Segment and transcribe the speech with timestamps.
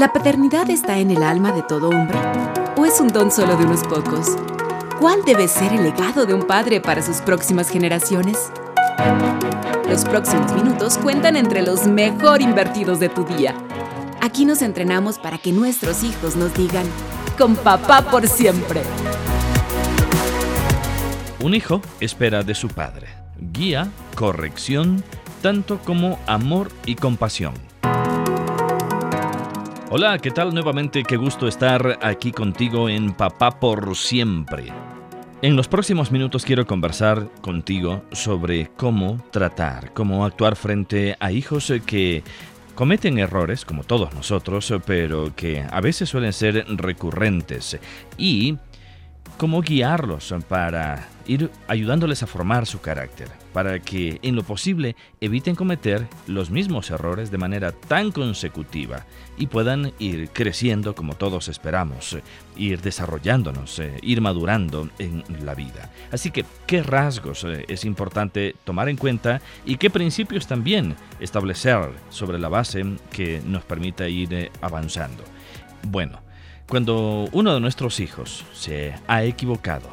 [0.00, 2.18] ¿La paternidad está en el alma de todo hombre?
[2.78, 4.28] ¿O es un don solo de unos pocos?
[4.98, 8.50] ¿Cuál debe ser el legado de un padre para sus próximas generaciones?
[9.90, 13.54] Los próximos minutos cuentan entre los mejor invertidos de tu día.
[14.22, 16.86] Aquí nos entrenamos para que nuestros hijos nos digan,
[17.36, 18.80] con papá por siempre.
[21.40, 23.08] Un hijo espera de su padre
[23.52, 25.04] guía, corrección,
[25.42, 27.69] tanto como amor y compasión.
[29.92, 31.02] Hola, ¿qué tal nuevamente?
[31.02, 34.66] Qué gusto estar aquí contigo en Papá por siempre.
[35.42, 41.72] En los próximos minutos quiero conversar contigo sobre cómo tratar, cómo actuar frente a hijos
[41.86, 42.22] que
[42.76, 47.76] cometen errores, como todos nosotros, pero que a veces suelen ser recurrentes,
[48.16, 48.58] y
[49.40, 55.54] cómo guiarlos para ir ayudándoles a formar su carácter, para que en lo posible eviten
[55.54, 59.06] cometer los mismos errores de manera tan consecutiva
[59.38, 62.18] y puedan ir creciendo como todos esperamos,
[62.54, 65.90] ir desarrollándonos, ir madurando en la vida.
[66.12, 71.88] Así que, ¿qué rasgos eh, es importante tomar en cuenta y qué principios también establecer
[72.10, 75.24] sobre la base que nos permita ir eh, avanzando?
[75.84, 76.20] Bueno,
[76.70, 79.88] cuando uno de nuestros hijos se ha equivocado,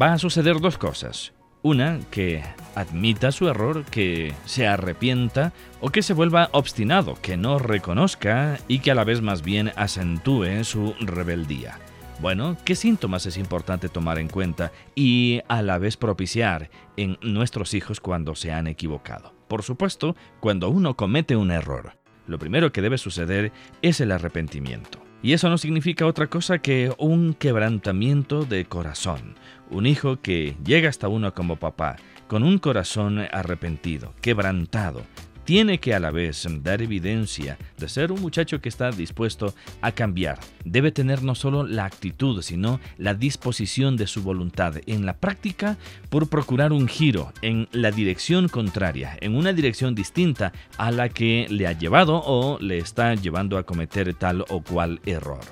[0.00, 1.32] va a suceder dos cosas.
[1.62, 2.44] Una, que
[2.76, 8.78] admita su error, que se arrepienta o que se vuelva obstinado, que no reconozca y
[8.78, 11.80] que a la vez más bien acentúe su rebeldía.
[12.20, 17.74] Bueno, ¿qué síntomas es importante tomar en cuenta y a la vez propiciar en nuestros
[17.74, 19.34] hijos cuando se han equivocado?
[19.48, 21.96] Por supuesto, cuando uno comete un error,
[22.28, 23.50] lo primero que debe suceder
[23.82, 25.03] es el arrepentimiento.
[25.24, 29.36] Y eso no significa otra cosa que un quebrantamiento de corazón.
[29.70, 31.96] Un hijo que llega hasta uno como papá,
[32.28, 35.00] con un corazón arrepentido, quebrantado,
[35.44, 39.92] tiene que a la vez dar evidencia de ser un muchacho que está dispuesto a
[39.92, 40.38] cambiar.
[40.64, 45.76] Debe tener no solo la actitud, sino la disposición de su voluntad en la práctica
[46.10, 51.46] por procurar un giro en la dirección contraria, en una dirección distinta a la que
[51.50, 55.44] le ha llevado o le está llevando a cometer tal o cual error.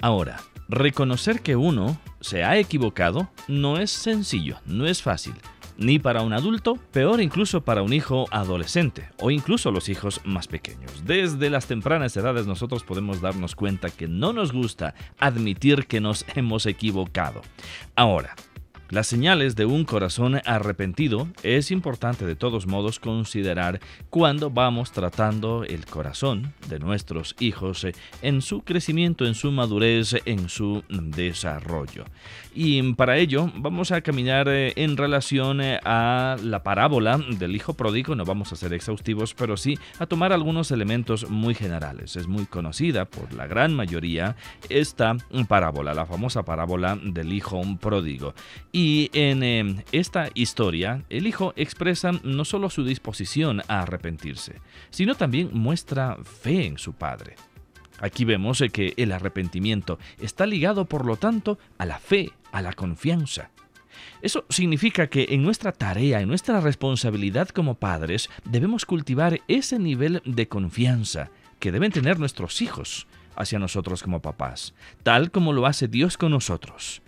[0.00, 5.34] Ahora, reconocer que uno se ha equivocado no es sencillo, no es fácil
[5.80, 10.46] ni para un adulto, peor incluso para un hijo adolescente o incluso los hijos más
[10.46, 11.04] pequeños.
[11.04, 16.24] Desde las tempranas edades nosotros podemos darnos cuenta que no nos gusta admitir que nos
[16.36, 17.40] hemos equivocado.
[17.96, 18.36] Ahora,
[18.90, 23.80] las señales de un corazón arrepentido es importante de todos modos considerar
[24.10, 27.86] cuando vamos tratando el corazón de nuestros hijos
[28.20, 32.04] en su crecimiento, en su madurez, en su desarrollo.
[32.52, 37.74] Y para ello vamos a caminar eh, en relación eh, a la parábola del hijo
[37.74, 42.16] pródigo, no vamos a ser exhaustivos, pero sí a tomar algunos elementos muy generales.
[42.16, 44.34] Es muy conocida por la gran mayoría
[44.68, 48.34] esta parábola, la famosa parábola del hijo pródigo.
[49.12, 54.60] En em, esta historia, el hijo expresa no solo su disposición a arrepentirse,
[54.90, 57.36] sino también muestra fe en su padre.
[58.00, 62.62] Aquí vemos eh, que el arrepentimiento está ligado, por lo tanto, a la fe, a
[62.62, 63.50] la confianza.
[64.22, 70.22] Eso significa que en nuestra tarea, en nuestra responsabilidad como padres, debemos cultivar ese nivel
[70.24, 75.88] de confianza que deben tener nuestros hijos hacia nosotros como papás, tal como lo hace
[75.88, 77.02] Dios con nosotros.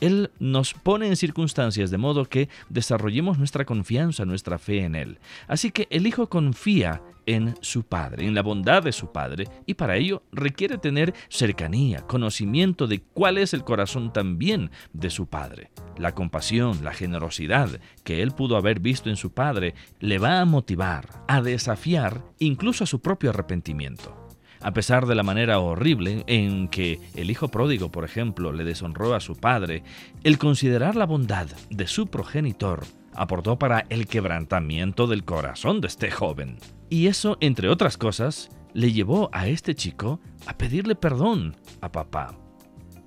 [0.00, 5.18] Él nos pone en circunstancias de modo que desarrollemos nuestra confianza, nuestra fe en Él.
[5.48, 9.74] Así que el Hijo confía en su Padre, en la bondad de su Padre, y
[9.74, 15.70] para ello requiere tener cercanía, conocimiento de cuál es el corazón también de su Padre.
[15.98, 20.44] La compasión, la generosidad que Él pudo haber visto en su Padre le va a
[20.44, 24.25] motivar, a desafiar incluso a su propio arrepentimiento
[24.60, 29.14] a pesar de la manera horrible en que el hijo pródigo, por ejemplo, le deshonró
[29.14, 29.82] a su padre,
[30.24, 32.84] el considerar la bondad de su progenitor
[33.16, 36.58] aportó para el quebrantamiento del corazón de este joven.
[36.90, 42.34] Y eso, entre otras cosas, le llevó a este chico a pedirle perdón a papá,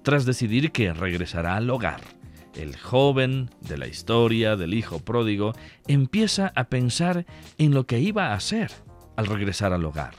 [0.04, 2.02] tras decidir que regresará al hogar.
[2.56, 5.54] El joven de la historia del hijo pródigo
[5.88, 7.26] empieza a pensar
[7.58, 8.72] en lo que iba a hacer
[9.16, 10.16] al regresar al hogar.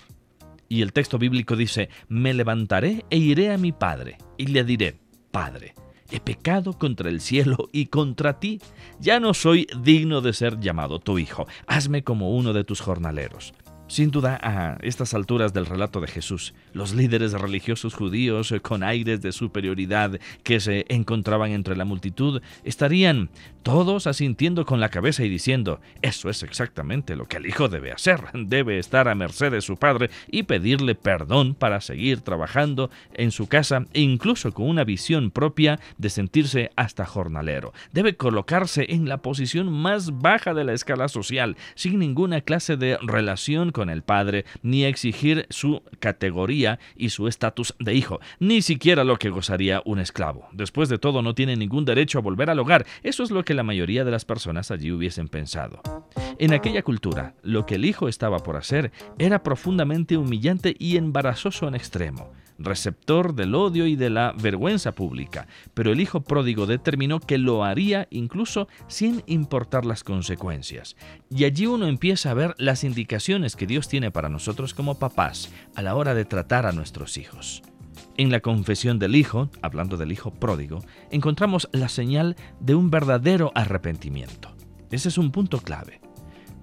[0.71, 5.01] Y el texto bíblico dice, me levantaré e iré a mi padre y le diré,
[5.33, 5.75] Padre,
[6.13, 8.61] he pecado contra el cielo y contra ti.
[9.01, 11.49] Ya no soy digno de ser llamado tu hijo.
[11.67, 13.53] Hazme como uno de tus jornaleros.
[13.91, 18.85] Sin duda, a estas alturas del relato de Jesús, los líderes religiosos judíos eh, con
[18.85, 23.31] aires de superioridad que se encontraban entre la multitud estarían
[23.65, 27.91] todos asintiendo con la cabeza y diciendo, eso es exactamente lo que el hijo debe
[27.91, 33.33] hacer, debe estar a merced de su padre y pedirle perdón para seguir trabajando en
[33.33, 37.73] su casa incluso con una visión propia de sentirse hasta jornalero.
[37.93, 42.97] Debe colocarse en la posición más baja de la escala social, sin ninguna clase de
[43.03, 48.61] relación con con el padre, ni exigir su categoría y su estatus de hijo, ni
[48.61, 50.47] siquiera lo que gozaría un esclavo.
[50.53, 52.85] Después de todo, no tiene ningún derecho a volver al hogar.
[53.03, 55.81] Eso es lo que la mayoría de las personas allí hubiesen pensado.
[56.39, 61.67] En aquella cultura, lo que el hijo estaba por hacer era profundamente humillante y embarazoso
[61.67, 67.21] en extremo receptor del odio y de la vergüenza pública, pero el hijo pródigo determinó
[67.21, 70.97] que lo haría incluso sin importar las consecuencias.
[71.31, 75.51] Y allí uno empieza a ver las indicaciones que Dios tiene para nosotros como papás
[75.75, 77.63] a la hora de tratar a nuestros hijos.
[78.17, 83.53] En la confesión del Hijo, hablando del Hijo pródigo, encontramos la señal de un verdadero
[83.55, 84.55] arrepentimiento.
[84.91, 86.01] Ese es un punto clave.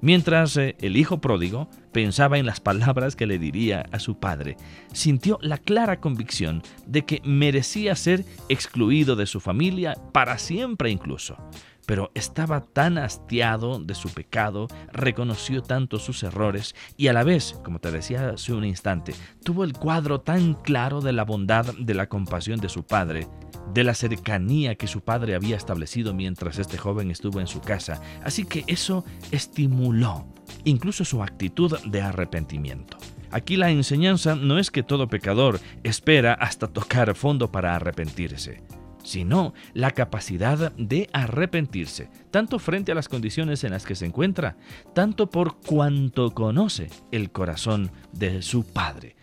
[0.02, 4.58] Mientras eh, el hijo pródigo pensaba en las palabras que le diría a su padre,
[4.94, 11.38] sintió la clara convicción de que merecía ser excluido de su familia para siempre incluso.
[11.88, 17.60] Pero estaba tan hastiado de su pecado, reconoció tanto sus errores y a la vez,
[17.64, 21.94] como te decía hace un instante, tuvo el cuadro tan claro de la bondad, de
[21.96, 23.28] la compasión de su padre,
[23.74, 28.02] de la cercanía que su padre había establecido mientras este joven estuvo en su casa.
[28.24, 30.28] Así que eso estimuló
[30.66, 32.98] incluso su actitud de arrepentimiento.
[33.32, 38.62] Aquí la enseñanza no es que todo pecador espera hasta tocar fondo para arrepentirse,
[39.08, 44.58] sino la capacidad de arrepentirse, tanto frente a las condiciones en las que se encuentra,
[44.94, 49.16] tanto por cuanto conoce el corazón de su Padre.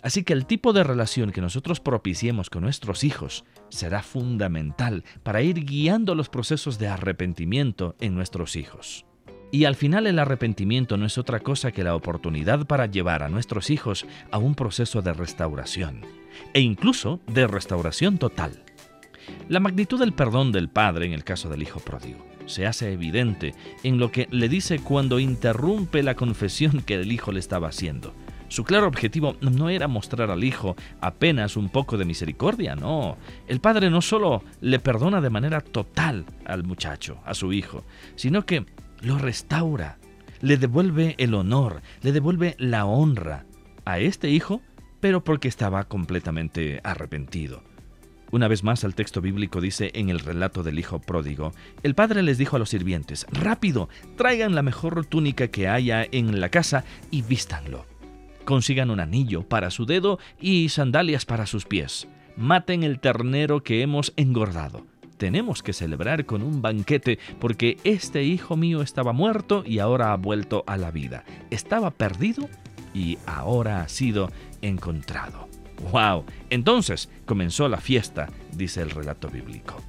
[0.00, 5.42] Así que el tipo de relación que nosotros propiciemos con nuestros hijos será fundamental para
[5.42, 9.06] ir guiando los procesos de arrepentimiento en nuestros hijos.
[9.50, 13.28] Y al final el arrepentimiento no es otra cosa que la oportunidad para llevar a
[13.28, 16.00] nuestros hijos a un proceso de restauración,
[16.54, 18.64] e incluso de restauración total.
[19.48, 23.54] La magnitud del perdón del Padre en el caso del Hijo pródigo se hace evidente
[23.82, 28.14] en lo que le dice cuando interrumpe la confesión que el Hijo le estaba haciendo.
[28.52, 33.16] Su claro objetivo no era mostrar al hijo apenas un poco de misericordia, no.
[33.48, 37.82] El padre no solo le perdona de manera total al muchacho, a su hijo,
[38.14, 38.66] sino que
[39.00, 39.96] lo restaura,
[40.42, 43.46] le devuelve el honor, le devuelve la honra
[43.86, 44.60] a este hijo,
[45.00, 47.62] pero porque estaba completamente arrepentido.
[48.32, 51.52] Una vez más el texto bíblico dice en el relato del hijo pródigo,
[51.82, 56.40] el padre les dijo a los sirvientes, rápido, traigan la mejor túnica que haya en
[56.40, 57.84] la casa y vístanlo.
[58.46, 62.08] Consigan un anillo para su dedo y sandalias para sus pies.
[62.38, 64.86] Maten el ternero que hemos engordado.
[65.18, 70.16] Tenemos que celebrar con un banquete porque este hijo mío estaba muerto y ahora ha
[70.16, 71.24] vuelto a la vida.
[71.50, 72.48] Estaba perdido
[72.94, 74.32] y ahora ha sido
[74.62, 75.50] encontrado.
[75.90, 76.24] ¡Wow!
[76.50, 79.80] Entonces comenzó la fiesta, dice el relato bíblico.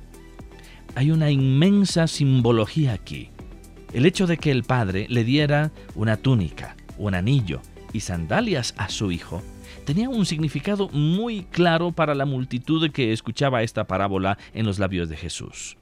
[0.95, 3.29] Hay una inmensa simbología aquí.
[3.93, 7.61] El hecho de que el padre le diera una túnica, un anillo,
[7.93, 9.41] y sandalias a su hijo,
[9.85, 15.09] tenía un significado muy claro para la multitud que escuchaba esta parábola en los labios
[15.09, 15.77] de Jesús.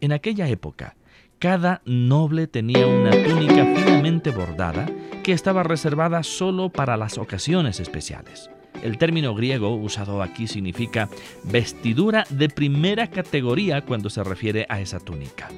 [0.00, 0.96] En aquella época,
[1.38, 4.86] cada noble tenía una túnica finamente bordada
[5.22, 8.50] que estaba reservada solo para las ocasiones especiales.
[8.82, 11.08] El término griego usado aquí significa
[11.44, 15.48] vestidura de primera categoría cuando se refiere a esa túnica.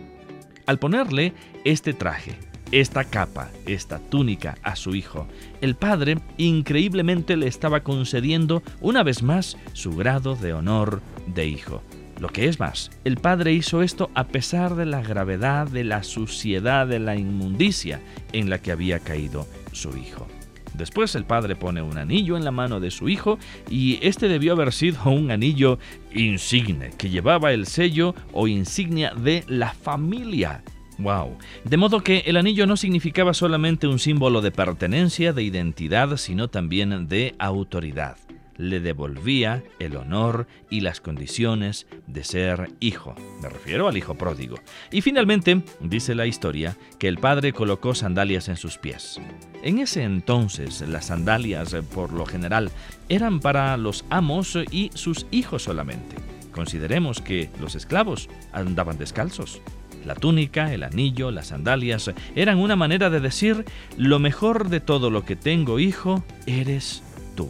[0.67, 1.33] Al ponerle
[1.65, 2.37] este traje,
[2.73, 5.27] esta capa, esta túnica a su hijo,
[5.61, 11.83] el padre increíblemente le estaba concediendo una vez más su grado de honor de hijo.
[12.19, 16.03] Lo que es más, el padre hizo esto a pesar de la gravedad, de la
[16.03, 18.01] suciedad, de la inmundicia
[18.33, 20.27] en la que había caído su hijo.
[20.75, 23.39] Después el padre pone un anillo en la mano de su hijo
[23.71, 25.79] y este debió haber sido un anillo
[26.15, 30.63] insigne que llevaba el sello o insignia de la familia
[30.99, 31.37] Wow.
[31.65, 36.49] De modo que el anillo no significaba solamente un símbolo de pertenencia, de identidad, sino
[36.49, 38.17] también de autoridad.
[38.57, 43.15] Le devolvía el honor y las condiciones de ser hijo.
[43.43, 44.59] Me refiero al hijo pródigo.
[44.91, 49.21] Y finalmente, dice la historia, que el padre colocó sandalias en sus pies.
[49.63, 52.71] En ese entonces, las sandalias, por lo general,
[53.09, 56.17] eran para los amos y sus hijos solamente.
[56.53, 59.61] Consideremos que los esclavos andaban descalzos.
[60.05, 63.65] La túnica, el anillo, las sandalias eran una manera de decir,
[63.97, 67.03] lo mejor de todo lo que tengo, hijo, eres
[67.37, 67.49] tú.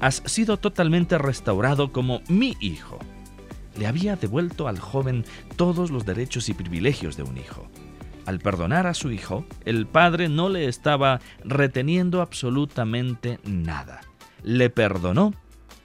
[0.00, 2.98] Has sido totalmente restaurado como mi hijo.
[3.78, 5.24] Le había devuelto al joven
[5.56, 7.66] todos los derechos y privilegios de un hijo.
[8.26, 14.00] Al perdonar a su hijo, el padre no le estaba reteniendo absolutamente nada.
[14.42, 15.32] Le perdonó.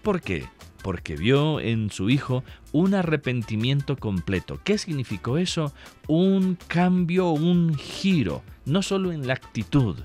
[0.01, 0.45] ¿Por qué?
[0.81, 4.59] Porque vio en su hijo un arrepentimiento completo.
[4.63, 5.73] ¿Qué significó eso?
[6.07, 9.97] Un cambio, un giro, no solo en la actitud,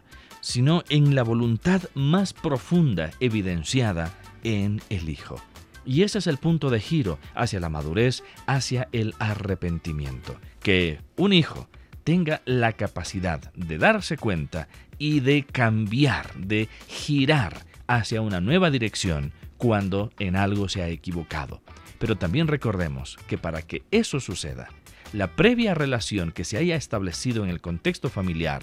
[0.46, 5.42] sino en la voluntad más profunda evidenciada en el hijo.
[5.84, 10.36] Y ese es el punto de giro hacia la madurez, hacia el arrepentimiento.
[10.62, 11.68] Que un hijo
[12.04, 19.32] tenga la capacidad de darse cuenta y de cambiar, de girar hacia una nueva dirección
[19.56, 21.60] cuando en algo se ha equivocado.
[21.98, 24.68] Pero también recordemos que para que eso suceda,
[25.12, 28.62] la previa relación que se haya establecido en el contexto familiar,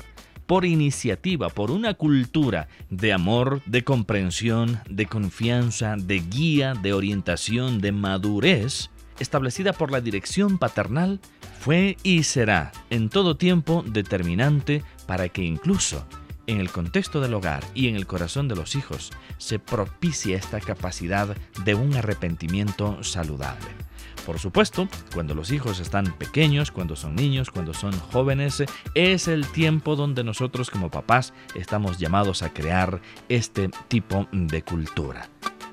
[0.54, 7.82] por iniciativa, por una cultura de amor, de comprensión, de confianza, de guía, de orientación,
[7.82, 11.20] de madurez, establecida por la dirección paternal,
[11.60, 16.06] fue y será en todo tiempo determinante para que incluso
[16.46, 20.60] en el contexto del hogar y en el corazón de los hijos se propicie esta
[20.60, 23.70] capacidad de un arrepentimiento saludable.
[24.26, 28.64] Por supuesto, cuando los hijos están pequeños, cuando son niños, cuando son jóvenes,
[28.96, 35.30] es el tiempo donde nosotros como papás estamos llamados a crear este tipo de cultura.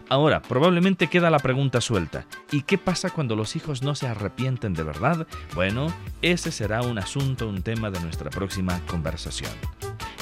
[0.08, 2.26] Ahora, probablemente queda la pregunta suelta.
[2.50, 5.28] ¿Y qué pasa cuando los hijos no se arrepienten de verdad?
[5.54, 5.86] Bueno,
[6.20, 9.52] ese será un asunto, un tema de nuestra próxima conversación.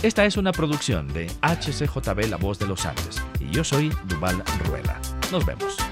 [0.03, 4.43] Esta es una producción de HCJB La Voz de los Andes y yo soy Duval
[4.67, 5.01] Rueda.
[5.33, 5.88] Nos vemos.